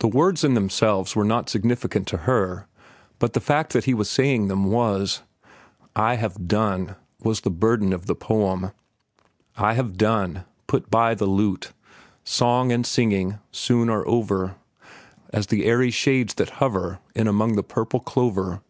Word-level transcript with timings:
The 0.00 0.08
words 0.08 0.42
in 0.42 0.54
themselves 0.54 1.14
were 1.14 1.22
not 1.24 1.48
significant 1.48 2.08
to 2.08 2.16
her, 2.26 2.66
but 3.20 3.34
the 3.34 3.40
fact 3.40 3.72
that 3.72 3.84
he 3.84 3.94
was 3.94 4.10
saying 4.10 4.48
them 4.48 4.64
was. 4.64 5.22
"I 5.94 6.16
have 6.16 6.48
done," 6.48 6.96
was 7.22 7.42
the 7.42 7.52
burden 7.52 7.92
of 7.92 8.06
the 8.06 8.16
poem. 8.16 8.72
"'I 9.56 9.74
have 9.74 9.96
done— 9.96 10.42
Put 10.66 10.90
by 10.90 11.14
the 11.14 11.26
lute. 11.26 11.70
Song 12.24 12.72
and 12.72 12.84
singing 12.84 13.38
soon 13.52 13.88
are 13.90 14.04
over 14.08 14.56
As 15.30 15.46
the 15.46 15.66
airy 15.66 15.92
shades 15.92 16.34
that 16.34 16.50
hover 16.58 16.98
In 17.14 17.28
among 17.28 17.54
the 17.54 17.62
purple 17.62 18.00
clover. 18.00 18.60